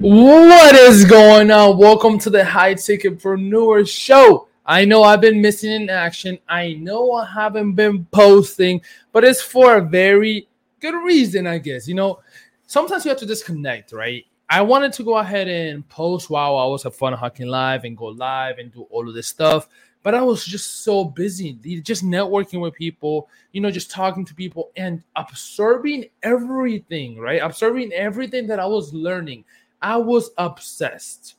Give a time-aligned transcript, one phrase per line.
[0.00, 1.78] What is going on?
[1.78, 4.48] Welcome to the High Ticketpreneur Show.
[4.66, 6.38] I know I've been missing in action.
[6.48, 10.48] I know I haven't been posting, but it's for a very
[10.80, 11.86] good reason, I guess.
[11.86, 12.20] You know,
[12.66, 14.24] sometimes you have to disconnect, right?
[14.50, 17.96] I wanted to go ahead and post while I was at Funnel Hacking Live and
[17.96, 19.68] go live and do all of this stuff,
[20.02, 24.34] but I was just so busy, just networking with people, you know, just talking to
[24.34, 27.40] people and absorbing everything, right?
[27.40, 29.44] Absorbing everything that I was learning.
[29.84, 31.34] I was obsessed.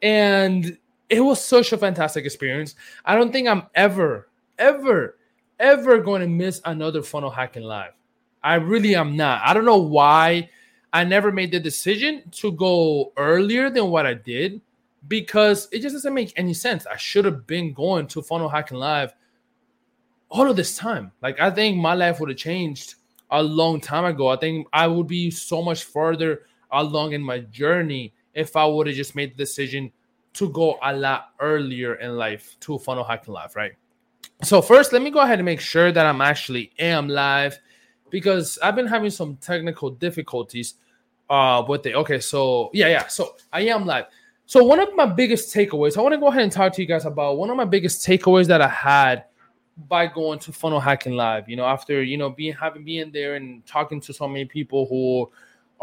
[0.00, 0.78] And
[1.10, 2.74] it was such a fantastic experience.
[3.04, 5.18] I don't think I'm ever, ever,
[5.60, 7.92] ever going to miss another funnel hacking live.
[8.42, 9.42] I really am not.
[9.44, 10.48] I don't know why
[10.94, 14.62] I never made the decision to go earlier than what I did
[15.06, 16.86] because it just doesn't make any sense.
[16.86, 19.14] I should have been going to funnel hacking live
[20.30, 21.12] all of this time.
[21.20, 22.94] Like I think my life would have changed
[23.30, 24.28] a long time ago.
[24.28, 26.42] I think I would be so much further
[26.74, 29.92] along in my journey if I would have just made the decision
[30.34, 33.72] to go a lot earlier in life to funnel hacking live, right?
[34.42, 37.58] So first, let me go ahead and make sure that I'm actually am live
[38.10, 40.74] because I've been having some technical difficulties
[41.30, 41.94] uh with it.
[41.94, 43.06] Okay, so yeah, yeah.
[43.06, 44.06] So I am live.
[44.46, 46.88] So one of my biggest takeaways, I want to go ahead and talk to you
[46.88, 49.24] guys about one of my biggest takeaways that I had
[49.88, 51.48] by going to funnel hacking live.
[51.48, 54.86] You know, after you know being having being there and talking to so many people
[54.86, 55.30] who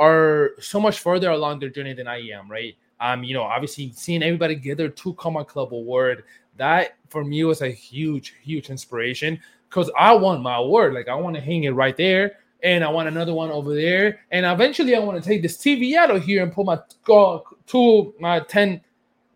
[0.02, 2.76] are so much further along their journey than I am, right?
[3.00, 6.24] Um, you know, obviously seeing everybody get their two comma club award,
[6.58, 10.96] that for me was a huge, huge inspiration because I want my award.
[10.96, 14.22] Like I want to hang it right there, and I want another one over there,
[14.32, 16.80] and eventually I want to take this TV out of here and put my
[17.14, 18.82] uh, two, my ten,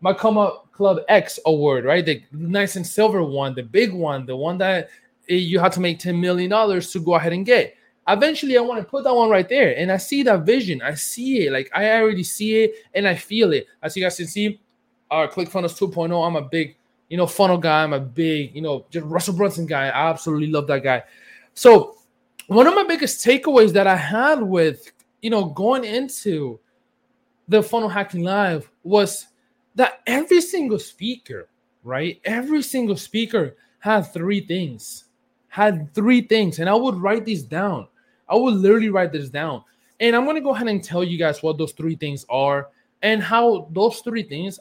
[0.00, 2.04] my comma club X award, right?
[2.04, 4.90] The nice and silver one, the big one, the one that
[5.28, 7.76] eh, you have to make ten million dollars to go ahead and get
[8.08, 9.76] eventually I want to put that one right there.
[9.76, 10.82] And I see that vision.
[10.82, 11.52] I see it.
[11.52, 13.66] Like I already see it and I feel it.
[13.82, 14.60] As you guys can see,
[15.10, 16.26] our ClickFunnels 2.0.
[16.26, 16.76] I'm a big,
[17.08, 17.82] you know, funnel guy.
[17.82, 19.86] I'm a big, you know, just Russell Brunson guy.
[19.86, 21.02] I absolutely love that guy.
[21.54, 21.96] So
[22.48, 24.92] one of my biggest takeaways that I had with,
[25.22, 26.60] you know, going into
[27.48, 29.26] the funnel hacking live was
[29.74, 31.48] that every single speaker,
[31.82, 32.20] right?
[32.24, 35.04] Every single speaker had three things.
[35.48, 36.58] Had three things.
[36.58, 37.88] And I would write these down.
[38.28, 39.62] I will literally write this down.
[40.00, 42.68] And I'm going to go ahead and tell you guys what those three things are
[43.02, 44.60] and how those three things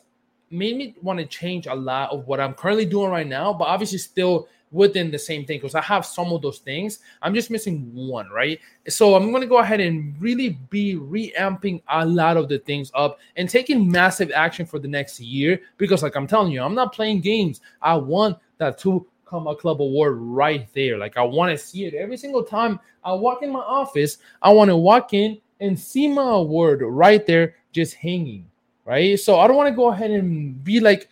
[0.49, 3.65] made me want to change a lot of what I'm currently doing right now, but
[3.65, 6.99] obviously still within the same thing because I have some of those things.
[7.21, 8.59] I'm just missing one, right?
[8.87, 12.91] So I'm going to go ahead and really be reamping a lot of the things
[12.93, 16.75] up and taking massive action for the next year because, like I'm telling you, I'm
[16.75, 17.61] not playing games.
[17.81, 20.97] I want that two Comma Club award right there.
[20.97, 24.17] Like I want to see it every single time I walk in my office.
[24.41, 28.49] I want to walk in and see my award right there, just hanging.
[28.85, 29.19] Right.
[29.19, 31.09] So I don't want to go ahead and be like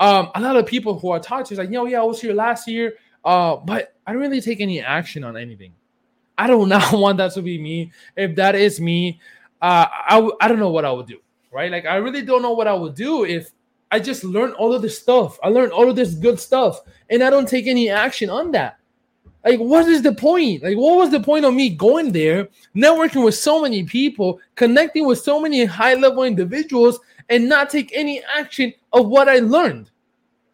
[0.00, 2.34] um, a lot of people who I talking to like, yo, yeah, I was here
[2.34, 2.94] last year,
[3.24, 5.72] uh, but I don't really take any action on anything.
[6.36, 7.92] I do not want that to be me.
[8.16, 9.20] If that is me,
[9.62, 11.20] uh, I w- I don't know what I would do.
[11.52, 11.70] Right.
[11.70, 13.52] Like I really don't know what I would do if
[13.90, 15.38] I just learned all of this stuff.
[15.42, 18.78] I learned all of this good stuff, and I don't take any action on that.
[19.44, 20.62] Like, what is the point?
[20.62, 25.06] Like, what was the point of me going there, networking with so many people, connecting
[25.06, 29.90] with so many high level individuals, and not take any action of what I learned?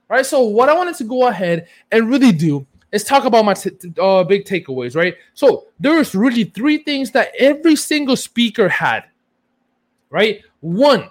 [0.08, 0.24] Right.
[0.24, 3.72] So, what I wanted to go ahead and really do is talk about my t-
[4.00, 4.94] uh, big takeaways.
[4.94, 5.16] Right.
[5.34, 9.04] So, there's really three things that every single speaker had.
[10.10, 10.42] Right.
[10.60, 11.10] One,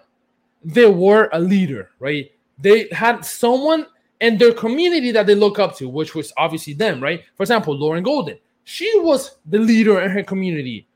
[0.65, 2.31] they were a leader, right?
[2.57, 3.85] They had someone
[4.19, 7.23] in their community that they look up to, which was obviously them, right?
[7.37, 10.87] For example, Lauren Golden, she was the leader in her community.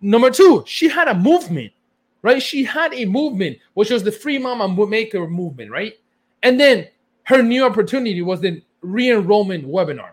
[0.00, 1.72] Number two, she had a movement,
[2.22, 2.42] right?
[2.42, 5.94] She had a movement, which was the Free Mama Maker movement, right?
[6.42, 6.88] And then
[7.24, 10.12] her new opportunity was the re enrollment webinar,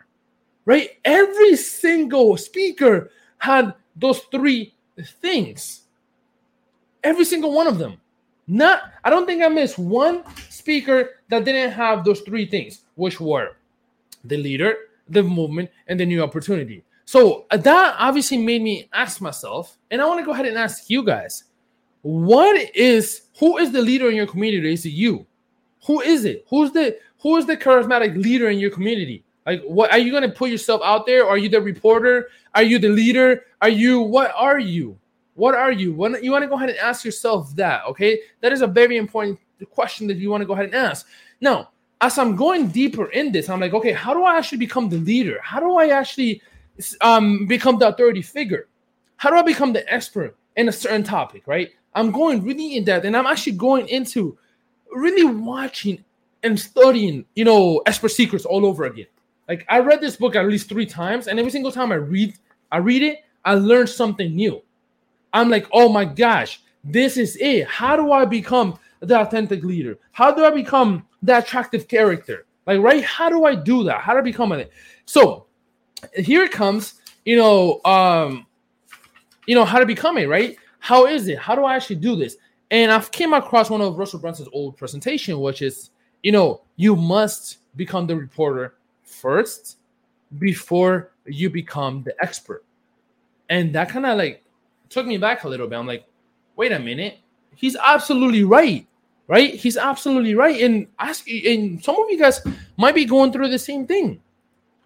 [0.65, 0.91] right?
[1.03, 3.09] Every single speaker
[3.39, 4.75] had those three
[5.21, 5.85] things,
[7.03, 7.99] every single one of them.
[8.47, 13.19] Not, I don't think I missed one speaker that didn't have those three things, which
[13.19, 13.57] were
[14.23, 14.75] the leader,
[15.09, 16.83] the movement, and the new opportunity.
[17.05, 20.57] So uh, that obviously made me ask myself, and I want to go ahead and
[20.57, 21.45] ask you guys,
[22.01, 24.71] what is who is the leader in your community?
[24.71, 25.25] Is it you?
[25.85, 26.45] Who is it?
[26.49, 29.23] Who's the who is the charismatic leader in your community?
[29.45, 31.25] Like, what are you going to put yourself out there?
[31.25, 32.27] Are you the reporter?
[32.53, 33.45] Are you the leader?
[33.61, 34.97] Are you what are you?
[35.37, 35.93] What are you?
[35.93, 38.19] When you want to go ahead and ask yourself that, okay?
[38.41, 39.39] That is a very important
[39.69, 41.05] question that you want to go ahead and ask.
[41.39, 41.69] Now,
[42.01, 44.97] as I'm going deeper in this, I'm like, okay, how do I actually become the
[44.97, 45.39] leader?
[45.43, 46.41] How do I actually
[47.01, 48.67] um, become the authority figure?
[49.17, 51.69] How do I become the expert in a certain topic, right?
[51.93, 54.35] I'm going really in depth, and I'm actually going into
[54.91, 56.03] really watching
[56.41, 59.07] and studying, you know, expert secrets all over again.
[59.47, 62.33] Like I read this book at least three times, and every single time I read,
[62.71, 64.63] I read it, I learn something new.
[65.33, 67.67] I'm like, oh my gosh, this is it.
[67.67, 69.97] How do I become the authentic leader?
[70.11, 72.45] How do I become the attractive character?
[72.65, 73.03] Like, right?
[73.03, 74.01] How do I do that?
[74.01, 74.71] How do I become it?
[75.05, 75.47] So
[76.15, 76.95] here it comes,
[77.25, 78.45] you know, um,
[79.45, 80.57] you know, how to become it, right?
[80.79, 81.39] How is it?
[81.39, 82.37] How do I actually do this?
[82.69, 85.91] And I've came across one of Russell Brunson's old presentation, which is,
[86.23, 89.77] you know, you must become the reporter first
[90.37, 92.65] before you become the expert.
[93.49, 94.43] And that kind of like
[94.89, 95.77] took me back a little bit.
[95.77, 96.05] I'm like,
[96.55, 97.19] wait a minute,
[97.55, 98.85] he's absolutely right,
[99.27, 99.53] right?
[99.53, 100.61] He's absolutely right.
[100.61, 102.41] And ask, and some of you guys
[102.77, 104.21] might be going through the same thing.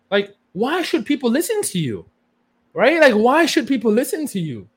[0.09, 2.05] Like, why should people listen to you,
[2.73, 2.99] right?
[2.99, 4.67] Like, why should people listen to you?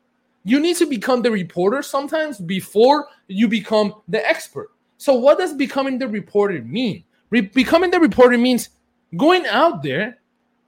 [0.45, 4.71] You need to become the reporter sometimes before you become the expert.
[4.99, 7.05] So, what does becoming the reporter mean?
[7.31, 8.69] Re- becoming the reporter means
[9.17, 10.19] going out there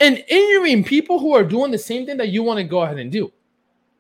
[0.00, 2.98] and interviewing people who are doing the same thing that you want to go ahead
[2.98, 3.32] and do.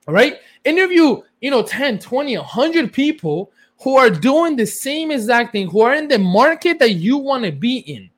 [0.06, 0.38] Right.
[0.64, 3.50] Interview, you know, 10, 20, 100 people
[3.82, 7.44] who are doing the same exact thing, who are in the market that you want
[7.44, 8.08] to be in.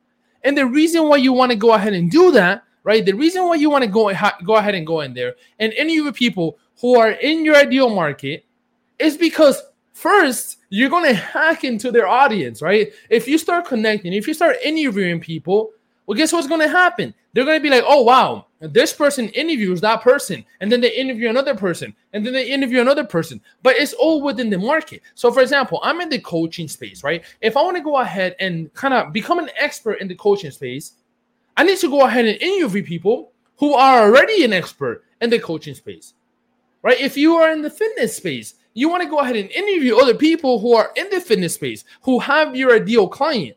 [0.44, 3.04] And the reason why you want to go ahead and do that, right?
[3.04, 4.12] The reason why you want to go,
[4.44, 8.44] go ahead and go in there and interview people who are in your ideal market
[8.98, 9.60] is because
[9.94, 12.92] first you're going to hack into their audience, right?
[13.10, 15.70] If you start connecting, if you start interviewing people,
[16.06, 17.14] well, guess what's going to happen?
[17.38, 20.44] They're going to be like, oh, wow, this person interviews that person.
[20.58, 21.94] And then they interview another person.
[22.12, 23.40] And then they interview another person.
[23.62, 25.02] But it's all within the market.
[25.14, 27.24] So, for example, I'm in the coaching space, right?
[27.40, 30.50] If I want to go ahead and kind of become an expert in the coaching
[30.50, 30.94] space,
[31.56, 35.38] I need to go ahead and interview people who are already an expert in the
[35.38, 36.14] coaching space,
[36.82, 36.98] right?
[37.00, 40.14] If you are in the fitness space, you want to go ahead and interview other
[40.14, 43.56] people who are in the fitness space, who have your ideal client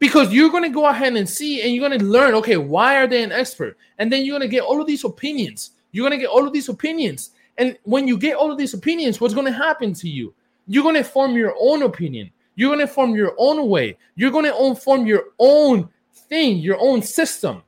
[0.00, 2.96] because you're going to go ahead and see and you're going to learn okay why
[2.96, 3.76] are they an expert?
[3.98, 5.70] And then you're going to get all of these opinions.
[5.92, 7.30] You're going to get all of these opinions.
[7.58, 10.34] And when you get all of these opinions what's going to happen to you?
[10.66, 12.30] You're going to form your own opinion.
[12.56, 13.96] You're going to form your own way.
[14.16, 15.88] You're going to form your own
[16.30, 17.62] thing your own system.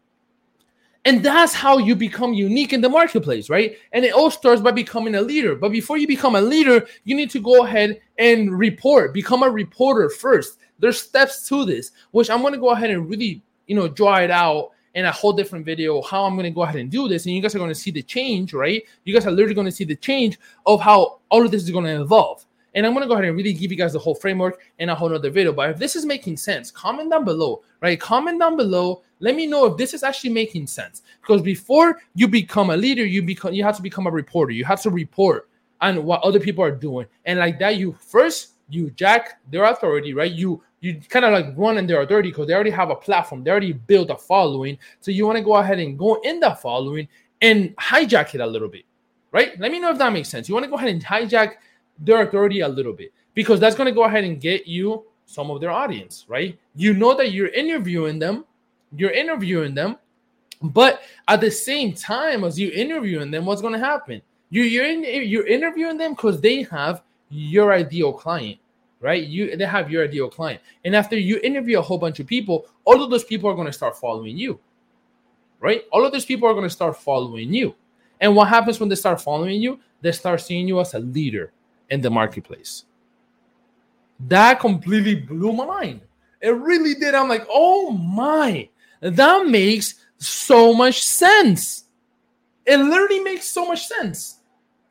[1.05, 3.76] And that's how you become unique in the marketplace, right?
[3.93, 5.56] And it all starts by becoming a leader.
[5.56, 9.50] But before you become a leader, you need to go ahead and report, become a
[9.50, 10.58] reporter first.
[10.82, 14.17] There's steps to this, which I'm going to go ahead and really, you know, draw
[14.17, 17.06] it out in a whole different video how I'm going to go ahead and do
[17.06, 17.25] this.
[17.25, 18.82] And you guys are going to see the change, right?
[19.05, 21.70] You guys are literally going to see the change of how all of this is
[21.70, 22.44] going to evolve.
[22.75, 24.88] And I'm going to go ahead and really give you guys the whole framework in
[24.88, 25.52] a whole other video.
[25.52, 28.00] But if this is making sense, comment down below, right?
[28.00, 29.02] Comment down below.
[29.20, 31.02] Let me know if this is actually making sense.
[31.20, 34.52] Because before you become a leader, you become you have to become a reporter.
[34.52, 35.49] You have to report
[35.81, 37.06] on what other people are doing.
[37.25, 40.32] And like that, you first you jack their authority, right?
[40.32, 43.44] You you kind of like run in their authority because they already have a platform,
[43.44, 44.76] they already built a following.
[45.00, 47.08] So you want to go ahead and go in that following
[47.40, 48.84] and hijack it a little bit,
[49.31, 49.58] right?
[49.61, 50.49] Let me know if that makes sense.
[50.49, 51.55] You want to go ahead and hijack
[51.99, 55.52] their authority a little bit because that's going to go ahead and get you some
[55.52, 56.58] of their audience, right?
[56.75, 58.44] You know that you're interviewing them,
[58.96, 59.96] you're interviewing them,
[60.62, 64.20] but at the same time as you interviewing them, what's going to happen?
[64.50, 68.59] You, you're in, you're interviewing them because they have your ideal client
[69.02, 69.25] right?
[69.25, 70.62] You they have your ideal client.
[70.85, 73.66] And after you interview a whole bunch of people, all of those people are going
[73.66, 74.59] to start following you.
[75.61, 75.85] Right?
[75.92, 77.75] All of those people are going to start following you.
[78.21, 79.80] And what happens when they start following you?
[80.00, 81.52] They start seeing you as a leader
[81.90, 82.85] in the marketplace.
[84.21, 86.00] That completely blew my mind.
[86.40, 87.14] It really did.
[87.14, 88.68] I'm like, oh my,
[89.00, 91.85] that makes so much sense.
[92.64, 94.38] It literally makes so much sense.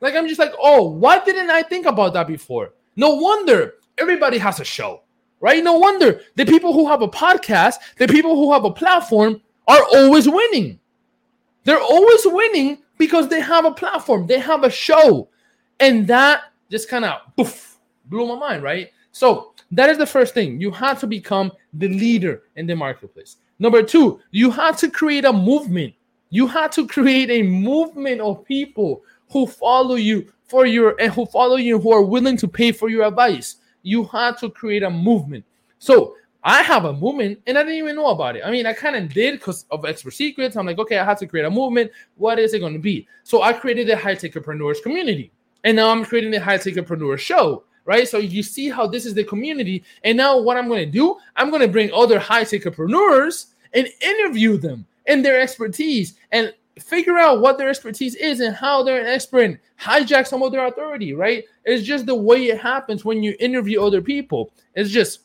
[0.00, 2.72] Like, I'm just like, oh, why didn't I think about that before?
[2.96, 5.00] No wonder everybody has a show,
[5.40, 5.62] right?
[5.62, 9.82] No wonder the people who have a podcast, the people who have a platform are
[9.94, 10.80] always winning.
[11.64, 15.28] They're always winning because they have a platform, they have a show.
[15.78, 18.90] And that just kind of poof, blew my mind, right?
[19.12, 20.60] So that is the first thing.
[20.60, 23.36] You have to become the leader in the marketplace.
[23.58, 25.94] Number two, you have to create a movement.
[26.30, 31.24] You have to create a movement of people who follow you for your and who
[31.26, 34.90] follow you who are willing to pay for your advice you had to create a
[34.90, 35.44] movement.
[35.78, 38.42] So I have a movement and I didn't even know about it.
[38.44, 40.56] I mean, I kind of did because of expert secrets.
[40.56, 41.90] I'm like, okay, I have to create a movement.
[42.16, 43.06] What is it going to be?
[43.22, 45.30] So I created the High Ticketpreneurs community.
[45.64, 48.08] And now I'm creating the High Ticketpreneur show, right?
[48.08, 49.84] So you see how this is the community.
[50.02, 53.54] And now what I'm going to do, I'm going to bring other high tech entrepreneurs
[53.72, 56.14] and interview them and their expertise.
[56.32, 60.42] And figure out what their expertise is and how they're an expert and hijack some
[60.42, 61.44] of their authority, right?
[61.64, 64.52] It's just the way it happens when you interview other people.
[64.74, 65.20] It's just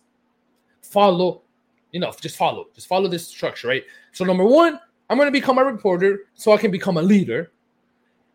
[0.81, 1.43] follow,
[1.91, 3.83] you know, just follow, just follow this structure, right?
[4.11, 7.51] So, number one, I'm going to become a reporter so I can become a leader.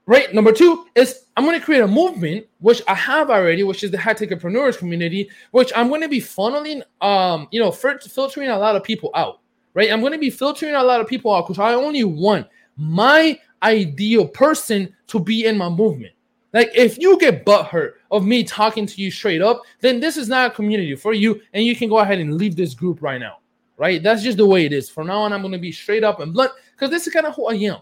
[0.04, 0.34] Right.
[0.34, 3.92] Number two is I'm going to create a movement, which I have already, which is
[3.92, 8.58] the High Ticketpreneurs community, which I'm going to be funneling, um, you know, filtering a
[8.58, 9.38] lot of people out.
[9.74, 9.92] Right.
[9.92, 12.48] I'm going to be filtering a lot of people out because I only want
[12.82, 16.12] my ideal person to be in my movement.
[16.52, 20.28] Like if you get butthurt of me talking to you straight up, then this is
[20.28, 23.20] not a community for you, and you can go ahead and leave this group right
[23.20, 23.38] now.
[23.78, 24.02] Right?
[24.02, 24.90] That's just the way it is.
[24.90, 27.34] From now on, I'm gonna be straight up and blunt because this is kind of
[27.34, 27.78] who I am.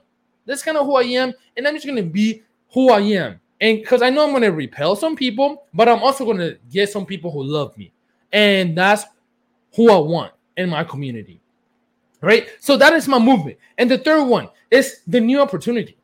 [0.47, 2.43] This is kind of who I am, and I'm just gonna be
[2.73, 3.41] who I am.
[3.61, 7.05] And because I know I'm gonna repel some people, but I'm also gonna get some
[7.05, 7.93] people who love me,
[8.33, 9.05] and that's
[9.75, 11.41] who I want in my community.
[12.23, 12.49] Right?
[12.61, 13.59] So that is my movement.
[13.79, 15.97] And the third one is the new opportunity.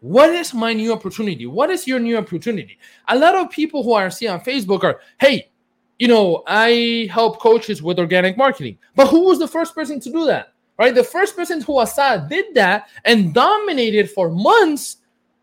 [0.00, 1.46] What is my new opportunity?
[1.46, 2.78] What is your new opportunity?
[3.08, 5.50] A lot of people who I see on Facebook are, hey,
[5.98, 8.78] you know, I help coaches with organic marketing.
[8.96, 10.54] But who was the first person to do that?
[10.78, 10.94] Right?
[10.94, 14.96] The first person who I saw did that and dominated for months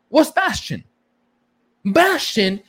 [0.10, 0.84] was Bastian.
[1.86, 2.62] Bastian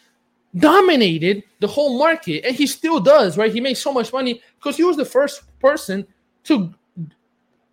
[0.56, 3.52] dominated the whole market and he still does, right?
[3.52, 6.06] He makes so much money because he was the first person
[6.44, 6.72] to,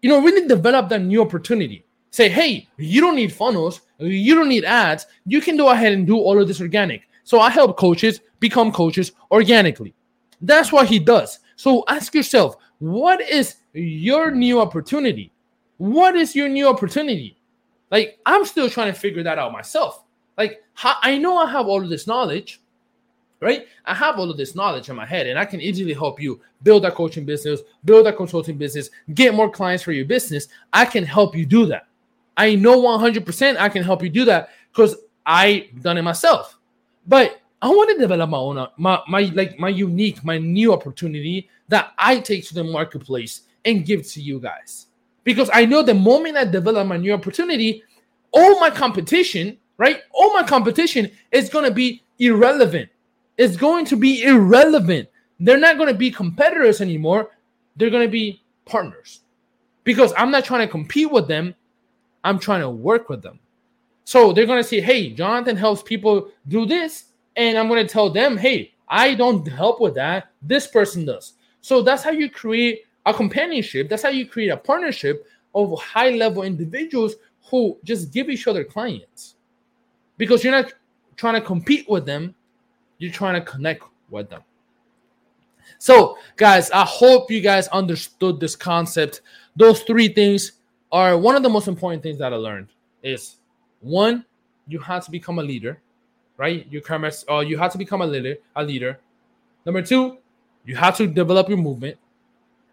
[0.08, 4.48] you know, really develop that new opportunity say, hey, you don't need funnels, you don't
[4.48, 5.06] need ads.
[5.26, 7.02] You can go ahead and do all of this organic.
[7.26, 9.94] So I help coaches become coaches organically.
[10.40, 11.40] That's what he does.
[11.58, 15.34] So ask yourself, what is your new opportunity?
[15.76, 17.38] What is your new opportunity?
[17.92, 20.06] Like, I'm still trying to figure that out myself.
[20.38, 22.62] Like, I know I have all of this knowledge,
[23.40, 23.68] right?
[23.86, 26.42] I have all of this knowledge in my head, and I can easily help you
[26.64, 30.48] build a coaching business, build a consulting business, get more clients for your business.
[30.74, 31.88] I can help you do that.
[32.36, 36.60] I know 100% I can help you do that because I done it myself.
[37.08, 41.50] But I want to develop my own, my, my like my unique, my new opportunity
[41.70, 44.88] that I take to the marketplace and give to you guys.
[45.24, 47.84] Because I know the moment I develop my new opportunity,
[48.32, 50.02] all my competition, right?
[50.14, 52.90] All my competition is going to be irrelevant.
[53.38, 55.10] It's going to be irrelevant.
[55.40, 57.32] They're not going to be competitors anymore.
[57.76, 59.22] They're going to be partners.
[59.84, 61.56] Because I'm not trying to compete with them.
[62.24, 63.40] I'm trying to work with them.
[64.04, 67.06] So they're going to say, hey, Jonathan helps people do this.
[67.36, 70.32] And I'm going to tell them, hey, I don't help with that.
[70.42, 71.34] This person does.
[71.62, 73.90] So that's how you create a companionship.
[73.90, 77.16] That's how you create a partnership of high level individuals
[77.50, 79.36] who just give each other clients.
[80.18, 80.74] Because you're not
[81.16, 82.34] trying to compete with them,
[82.98, 84.42] you're trying to connect with them.
[85.80, 89.22] So, guys, I hope you guys understood this concept.
[89.56, 90.54] Those three things
[90.92, 92.70] are one of the most important things that I learned
[93.04, 93.38] is
[93.82, 94.26] one,
[94.68, 95.82] you have to become a leader,
[96.38, 96.66] right?
[96.70, 99.00] You come as, uh, you have to become a leader, a leader.
[99.66, 100.18] Number two,
[100.66, 101.98] you have to develop your movement,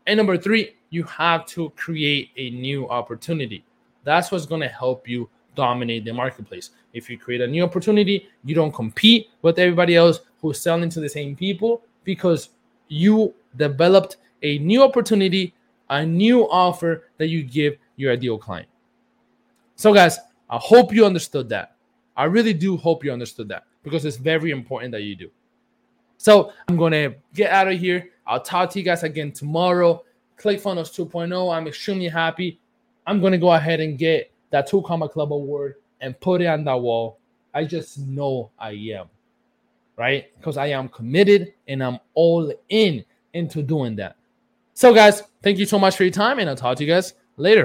[0.07, 3.65] and number three, you have to create a new opportunity.
[4.05, 6.71] That's what's going to help you dominate the marketplace.
[6.93, 11.01] If you create a new opportunity, you don't compete with everybody else who's selling to
[11.01, 12.51] the same people because
[12.89, 15.55] you developed a new opportunity,
[15.91, 18.69] a new offer that you give your ideal client.
[19.77, 20.19] So, guys,
[20.51, 21.77] I hope you understood that.
[22.17, 25.31] I really do hope you understood that because it's very important that you do.
[26.17, 28.11] So, I'm going to get out of here.
[28.27, 30.05] I'll talk to you guys again tomorrow.
[30.39, 31.55] ClickFunnels 2.0.
[31.55, 32.61] I'm extremely happy.
[33.07, 36.47] I'm going to go ahead and get that Two Comma Club award and put it
[36.47, 37.19] on that wall.
[37.53, 39.07] I just know I am,
[39.97, 40.27] right?
[40.37, 44.15] Because I am committed and I'm all in into doing that.
[44.73, 47.15] So, guys, thank you so much for your time, and I'll talk to you guys
[47.37, 47.63] later.